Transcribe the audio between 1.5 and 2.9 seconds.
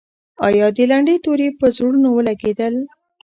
پر زړونو ولګېدل؟